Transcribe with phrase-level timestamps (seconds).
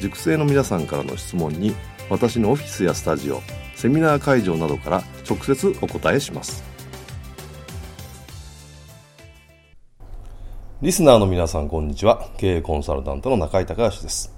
[0.00, 1.74] 塾生の皆さんからの質問に
[2.10, 3.40] 私のオフィスやスタジオ
[3.74, 6.62] セミナー会場などから直接お答えします。
[10.82, 12.28] リスナーの皆さんこんにちは。
[12.36, 14.34] 経営コンサルタントの中井隆義です。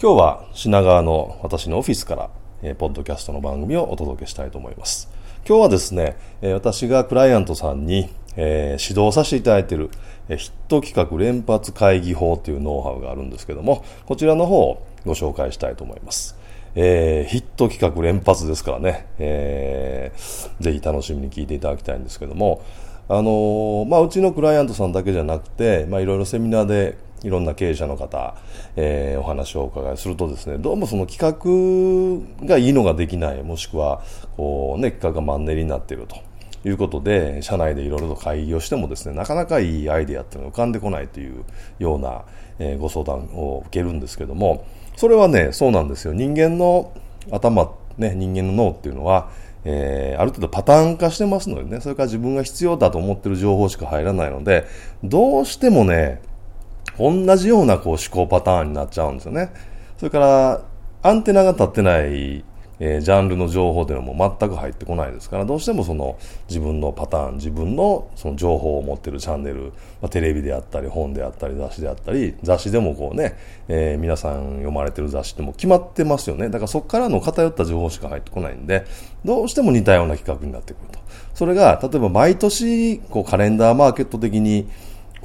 [0.00, 2.30] 今日は品川の私のオフィスから
[2.62, 5.08] えポッドキャストの番組をお届けしたいと思います。
[5.48, 9.90] 今日はですね、私がクライアントさんに、え指導させていただいている、
[10.26, 16.36] ヒット企画連発会議法というノウハウがあるんですけども、こちらの方をご紹介したいと思います。
[16.74, 22.60] えー、ヒット企画連発ですからね、えー、ぜひ楽しみに聞いていただきたいんですけども、
[23.08, 28.36] あのー、まあ、うちのクライアントさんだけじゃなくて、まあ、いろいろセミナーでいろんな経営者の方、
[28.76, 31.20] えー、お話をお伺いするとですね、どうもその企
[32.40, 34.02] 画がいいのができない、もしくは、
[34.36, 36.16] こうね、企画がマンネリになっていると。
[36.64, 41.44] いうことで、社内でいろいろと会議をしてもですね、なかなかいいアイデアっていうのが浮かんでこないという
[41.78, 42.24] ような、
[42.58, 46.12] えー、ご相談を受けるんですけども、それはね、そうなんですよ。
[46.12, 46.92] 人間の
[47.30, 49.30] 頭、ね、人間の脳っていうのは、
[49.64, 54.64] えー、ある程度パターン化してますのでね、それから自分が必要だと思ってる情報しか入らないので、
[55.04, 56.20] どうしてもね、
[56.98, 59.52] 同じようなこう思考パターンになっちゃうんですよね。
[59.98, 60.62] それから、
[61.02, 62.44] アンテナが立ってない
[62.78, 66.18] えー、ジャンルの情報というのも全く入ってこないですから、どうしてもその
[66.48, 73.36] 自分のパターン、自分のその情報を持ってるチャンネル、まあ、テレビであったり、本であったり、雑誌であったり、雑誌でもこうね、
[73.68, 76.48] えー、皆さん読まれてる雑誌っても決まってますよね。
[76.48, 78.84] だからそこからの偏った情報しか入ってこないんで、
[79.24, 80.98] どうしても似たような企画になってくると。
[81.34, 84.68] それが、例えば毎年、こうカレンダーマーケット的に、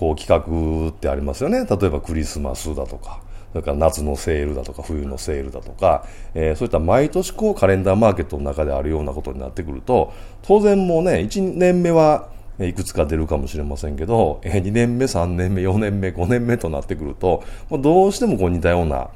[0.02, 1.64] こう企画ってありますよね。
[1.64, 3.22] 例えばクリスマスだとか。
[3.52, 10.12] それから夏のセールだとか冬のセールだとか、えー、そういった毎年こうカレンダーマーケットの中であるようなことになってくると、
[10.42, 12.30] 当然もうね、1年目は
[12.60, 19.10] いくつか出るかもしれませんけど、2年目、3年目、4年目、5年目となってくると、どうしてもこう似たような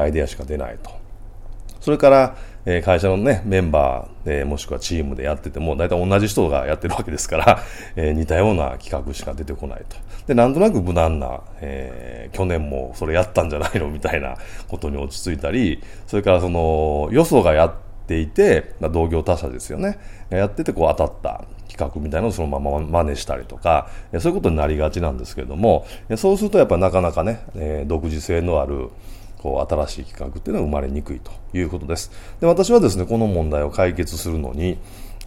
[0.00, 0.90] アイデアしか出ないと。
[1.80, 2.36] それから、
[2.66, 7.62] え会社のね、メンバー、えもしくはチームでやってても、大体同じ人がやってるわけですから、
[7.96, 9.96] え似たような企画しか出てこないと。
[10.26, 14.36] で、なんとなく無難な、えー、去年もそれやったんじゃないのみたいな
[14.68, 17.74] ことに落ち着いたり、それからその、よそがやっ
[18.06, 19.98] ていて、まあ、同業他社ですよね。
[20.30, 23.88] やっててこう当たった企画みたいなのをそのまま真似したりとか、
[24.18, 28.90] そういうことになりがちなんですけれども、そうするとやっぱなかなかね、え独自性のある、
[29.40, 32.10] こう新しい企画っていうのは生まれにくいということです。
[32.40, 34.76] で私はですね、この問題を解決するのに、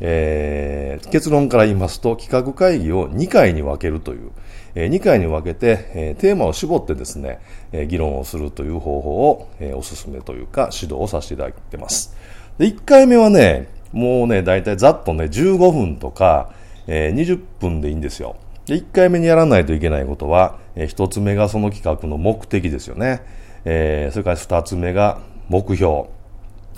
[0.01, 4.31] えー、結論から言いますと、企画会議を2回に分けるという、
[4.75, 7.39] えー、2回に分けて、えー、テーマを絞ってですね、
[7.71, 12.15] えー、議論をするという方法を、えー、お勧めというか指導をさせていただいてます。
[12.59, 16.51] で、1回目はね、もうね、だいたいざっとね、15分とか、
[16.85, 18.35] えー、20分でいいんですよ。
[18.67, 23.21] で、1回目にやらないといけないことは、えー、1つ目がその企画の目的ですよね。
[23.65, 25.19] えー、それから2つ目が
[25.49, 26.05] 目標。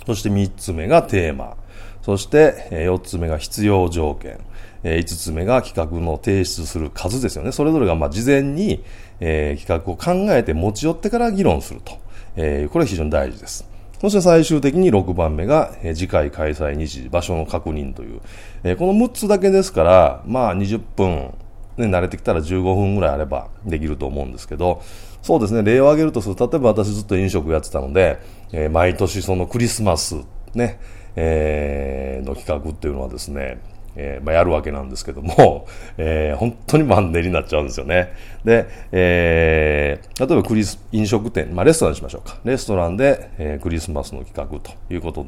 [0.05, 1.55] そして3つ目がテーマ。
[2.01, 4.39] そして、え、4つ目が必要条件。
[4.83, 7.51] えー、5つ目が企画の提出する数ですよね。
[7.51, 8.83] それぞれがま事前に、
[9.19, 11.93] え、企画を考えて持ち寄ってから議論すると。
[12.35, 13.67] え、これは非常に大事です。
[13.99, 18.21] そして最終的に6番目が、え、次回開催日時、場所の確認という、
[18.63, 21.33] え、この6つだけですから、まあ20分、
[21.77, 24.81] ね、慣れてきたら15分ぐらいあればできると思うんですけど、
[25.21, 28.19] そうですね、例を挙げるとすると、例えば私ずっと飲食やってたので、
[28.51, 30.15] えー、毎年そのクリスマス、
[30.53, 30.79] ね、
[31.15, 33.59] えー、の企画っていうのはですね、
[33.95, 35.67] えー、まあ、やるわけなんですけども、
[35.97, 38.13] えー、本当にマンネリになっちゃうんですよね。
[38.43, 42.37] で、えー、例えばクリス、飲食店、まあ、レストランにしましょうか。
[42.43, 45.25] レストランで、え、クリスマスの企画ということ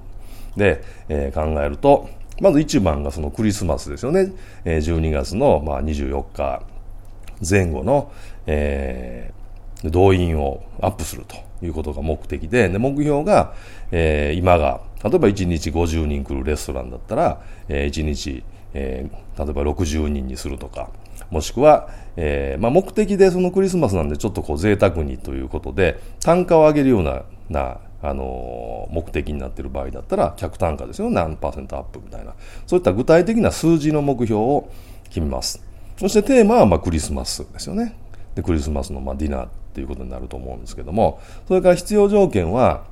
[0.57, 2.09] で、え、考えると、
[2.41, 4.31] まず一番がそのクリスマスですよね。
[4.65, 6.63] えー、12月の、まあ、24日
[7.47, 8.11] 前後の、
[8.45, 9.31] え
[9.83, 11.35] 動員をアップすると
[11.65, 13.53] いうことが目的で、で目標が、
[13.91, 18.43] えー、今が、例えば1日50人来るレストランだったら、えー、1日、
[18.73, 20.89] えー、例えば60人にするとか、
[21.29, 31.09] もしくは、えーまあ、目的でそのクリスマスなんでちょっとこう贅沢にということで、単価を上げるような、な、あの、目的になっている場合だったら、客単価ですよ。
[31.09, 32.33] 何パーセントアップみたいな。
[32.65, 34.69] そういった具体的な数字の目標を
[35.05, 35.63] 決めます。
[35.97, 37.95] そしてテーマはまあクリスマスですよね。
[38.35, 42.83] で、クリスマスのまあディナーっていうことになると思うんですけども、それから必要条件は、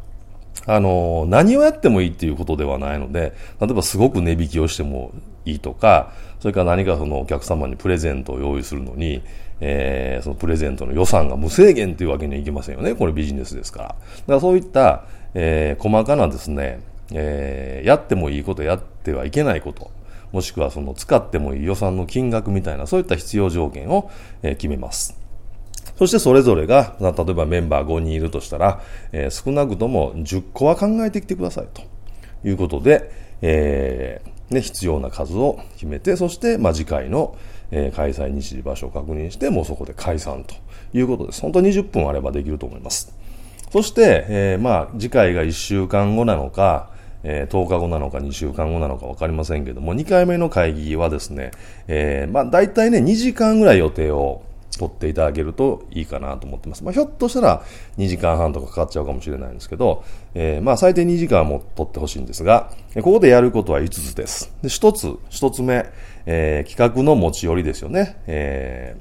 [0.66, 5.12] あの、何をやってもいいっていうことではないので、例えばすごく値引きをしても
[5.46, 9.22] いいとか、それから何かそのお客様にプレゼントを用意するのに、
[9.62, 12.96] えー、そのプレゼントの予算が無制限というわけにはいきませんよね。
[12.96, 13.88] これビジネスですから。
[13.88, 16.81] だからそういった、えー、細かなですね、
[17.12, 19.92] えー、やってもいいこと、やってはいけないこと、
[20.31, 24.12] もしくはその使ってもいい予算の金額みたいな、そういった必要条件を、
[24.44, 25.18] えー、決めます。
[25.98, 28.81] そしてそれぞれが、例えばメンバー5人いるとしたら、
[29.13, 31.84] えー、少なくとも10個は考えてきてくださいと
[32.48, 33.12] いうことで、
[33.42, 37.36] えーね、必要な数を決めて、そして、まあ、次回の、
[37.71, 40.56] えー、開催日時場所を確認して、もうそこで解散と
[40.97, 41.41] いうことです。
[41.41, 43.13] 本当に20分あればできると思います。
[43.71, 46.89] そして、えー、まあ、次回が1週間後なのか、
[47.23, 51.51] えー、10日後なのか2週間後なのか分かりませんけども、2回目の会議はですね、
[51.88, 54.44] えー、まあ、大体ね、2時間ぐらい予定を
[54.77, 56.83] 取っていただけるといいかなと思ってます。
[56.83, 57.63] まあ、ひょっとしたら
[57.97, 60.03] 2時間半とかかかっちゃうかもしれないんですけど、
[60.33, 64.53] えー、まあ最低2時間も取ってほしいんですが、ここでやることは5つです。
[64.61, 65.85] で、1つ、1つ目、
[66.25, 68.18] えー、企画の持ち寄りですよね。
[68.27, 68.98] え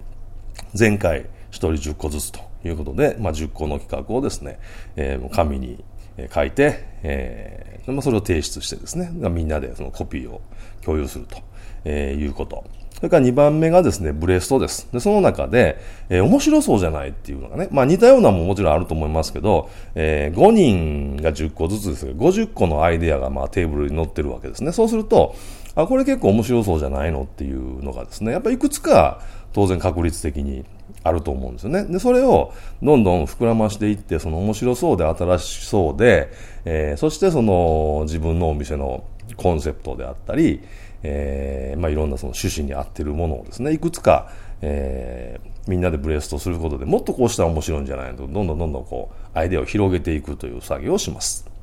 [0.73, 4.59] ー、前回1人10個ずつということで、まあ、10個の企画をですね、
[4.97, 5.85] えー、紙に
[6.33, 10.41] 書いて、えー、それを提出してですね、みんなでそのコピーを
[10.83, 11.39] 共有すると、
[11.85, 12.65] えー、いうこと。
[12.95, 14.89] それから2番目がですね、ブレストです。
[14.93, 15.79] で、その中で、
[16.09, 24.71] えー、面白そうじゃないっていうのがね、まあ似たようなももちろんあると思いますけど、えー、5人が10個ずつですが、50個のアイデアがまあテーブルに載ってるわけですね。
[24.73, 25.35] そうすると、
[25.75, 29.21] あ、これ結構面白そうじゃないのっていうのがですね、やっぱいくつか
[29.53, 30.65] 当然確率的に
[31.03, 31.85] あると思うんですよね。
[31.85, 36.31] で、それをどんどん膨らましていって、その面白そうで新しそうで、
[36.65, 39.05] えー、そしてその自分のお店の
[39.37, 40.61] コンセプトであったり、
[41.03, 44.31] えー、まあ、いろんなその趣旨に合ってるものをですね、いくつか、
[44.63, 51.54] えー、みんなでブレストすることでもっとこうしたら面白いんじゃないのと、どんどんどんどんこう、アイデアを広げていくという作業をします。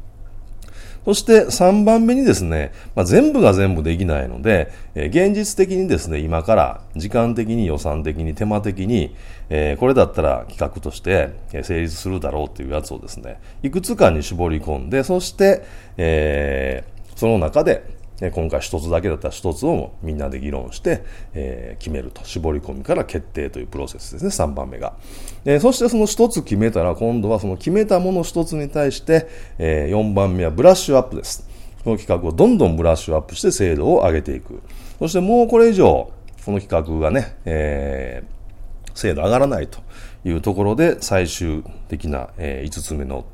[1.06, 9.16] そして3番目にですね、まあ、全部が全部できないので、えー、現実的にですね、今から時間的に予算的に手間的に、
[9.50, 11.34] えー、これだったら企画として
[11.64, 15.64] 成立するだろうっていうやつをですね、いくつかに絞り込んで、そして、
[15.98, 21.04] えー、その中で今回一つだけだったら一つをみんなで議論して、
[21.34, 22.24] えー、決めると。
[22.24, 24.94] 絞り込みから決定というプロセスですね、3番目が。
[25.44, 29.28] え、そしてその一つ決めたら、今度はその決めたもの一つに対して、
[29.58, 31.48] え、4番目はブラッシュアップです。
[31.84, 34.62] この企画をどんどんブラッシュアップして精度を上げていく。
[35.00, 36.12] そしてもうこれ以上、
[36.46, 39.80] この企画がね、えー、精度上がらないと
[40.24, 43.26] いうところで最終的な、えー、5つ目の、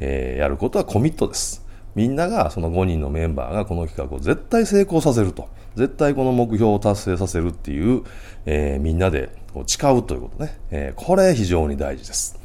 [0.00, 1.65] えー、やることはコミットです。
[1.96, 5.48] みんなが、その5人のメンバーがこの企画を絶対成功させると。
[5.76, 8.02] 絶対この目標を達成させるっていう、
[8.44, 9.30] えー、みんなで
[9.66, 10.58] 誓うということね。
[10.70, 12.38] えー、これ非常に大事です。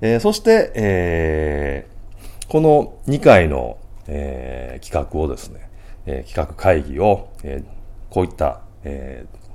[0.00, 5.68] えー、そして、えー、この2回の、えー、企画をですね、
[6.06, 7.64] えー、企画会議を、えー、
[8.08, 9.45] こういった、えー、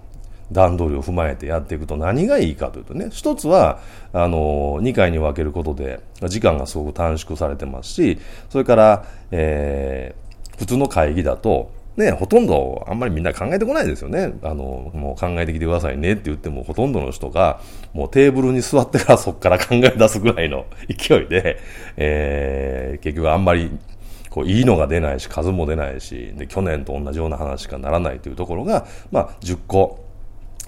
[0.51, 3.79] 段取りを踏まえてやっていくと何がいいかというとね、一つは、
[4.13, 14.34] あの、2回に分けることで、時間がすごく短縮されてますし、それから、えー、普通の会議だと、ね、ほとんどあんまりみんな考えてこないですよね。
[14.43, 17.60] あの、もう考えてきてくださいねって言っても、ほとんどの人が、
[17.93, 21.60] もうテーブルに座ってからそこから考え出すぐらいの勢いで、
[21.98, 23.72] えー、結局あんまり
[24.29, 30.05] こういいのが出ないし、数も出ないし、で、去年と同じような話しかならないというところが、まあ、10個、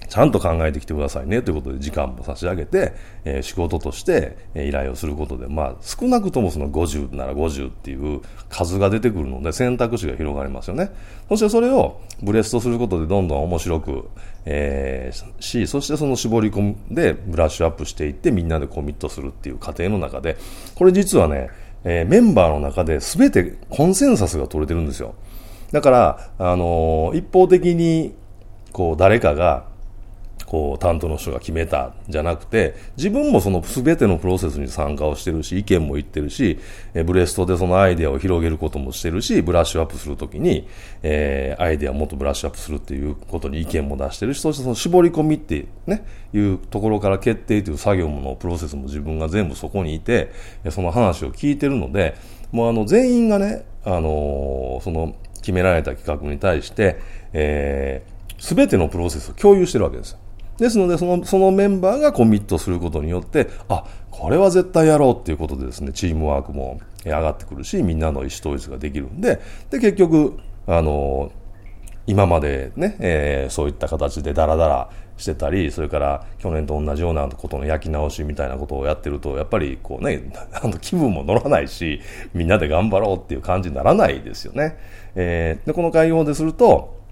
[0.08, 2.94] ちゃんと考えてきてくださいねということで時間も差し上げて、
[3.24, 10.90] えー、仕事として、え依頼をすることで、まあ、少なくともその50なら50っていう数が出てくるので選択肢が広がりますよね。
[11.28, 14.08] そしてそれをブレストすることでどんどん面白く、
[14.44, 20.36] えー、し、そしてその絞り込んでブラッシュアップしていってみんなでコミットするっていう過程の中で、
[20.74, 21.50] これ実はね、
[21.84, 25.14] えー、メンバーの中で全てコンセンサスが取れてるんですよ。
[25.72, 28.14] だから、あの、一方的に、
[28.72, 29.66] こう、誰かが、
[30.54, 36.60] こう担当の人が決めたじゃなくて自分もその全てのプロセスに参加をしてるし意見も言ってるし
[37.04, 40.68] ブレストでそのアイデアを広げることもしてるしブラッシュアップするときに、
[41.02, 50.30] えー、アイデアをもっとブラッシュアップするっていうことに意見も出してるしそしてその絞り込みってねいうところから決定という作業のプロセスも自分が全部そこにいて
[50.70, 52.14] その話を聞いてるので
[52.52, 57.00] もうあの全員がね、あのー、その決められた企画に対して、
[57.32, 60.18] えー、全てのプロセスを共有してるわけですよ。
[60.58, 71.32] ですので、その、そのメンバーがコミットすることによって、あ、これは絶対やろうっていうことでですね、チームワークも上がってくるし、みんなの意思統一ができるんで、で、結局、あの、
[72.06, 82.00] 今までね、えー、そういった形でダラダラしてたり、それから去年と同じようなことの焼き直しみたいなことをやってると、やっぱりこうね、 あの気分も乗らないし、
[82.34, 84.76] みんなで頑張ろうっていう感じにならないですよね。
[85.14, 87.03] えー、で、この会合ですると、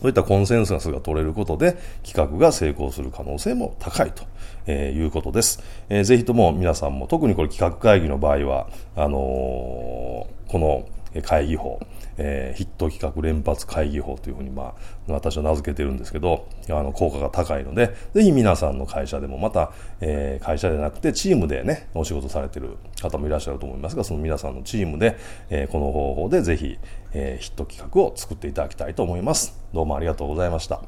[0.04, 4.24] ういったコンセンサスが取れることで企画が成功する可能性も高いと、
[4.66, 5.62] えいうことです。
[5.88, 10.88] えー、ぜひとも皆さんも特にこれ企画会議の場合は、あのー、この
[11.22, 11.80] 会議法、
[12.18, 14.74] えー、ヒット企画連発会議法というふうに、まあ、
[15.08, 25.16] 私は名付けてるんですけど、あの、効果が高いので、ぜひ皆さんの会社でも、また、えー、会社でなくてチームでね、お仕事されてる方もいらっしゃると思いますが、その皆さんのチームで、
[25.50, 26.78] えー、この方法でぜひ、
[27.12, 29.58] えー、ヒット企画を作っていただきたいと思います。
[29.72, 30.82] どうもありがとうございました。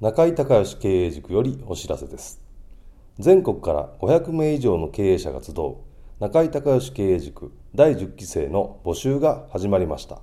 [0.00, 2.49] 中井隆義経営塾よりお知らせです。
[3.20, 5.76] 全国から500名以上の経営者が集う
[6.20, 10.22] 中井隆義経営塾第10期生の募集が始まりました。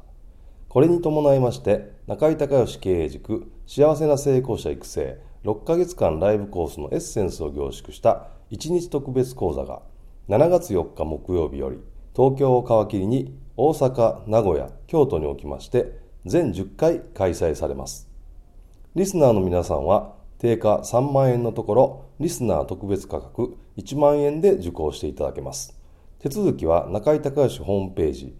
[0.67, 9.83] これに伴いまして中井隆義経営塾幸せな成功者育成6ヶ月間ライブコースのエッセンスを凝縮した1日特別講座が
[10.27, 11.77] 7月4日木曜日より
[12.15, 18.09] 東京を皮切りに大阪、名古屋、京都におきまして全10回開催されます。
[18.95, 25.79] リスナーの皆さんは定価3万円のところ、リスナー特別価格1万円で受講していただけます。
[26.19, 28.35] 手続きは中井隆義ホームページ、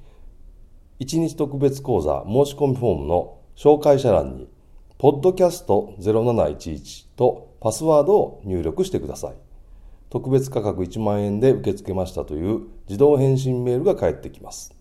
[1.00, 4.48] 1日特別講座申し込みフォームの紹介者欄に、
[4.98, 9.34] ポッドキャスト0711とパスワードを入力してください。
[10.10, 14.74] 特別価格1万円で受け付けましたという自動返信メールが返ってきます。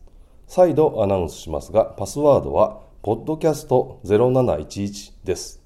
[0.47, 5.66] 再度アナウンスしますが、パスワードは、ポッドキャスト0711です。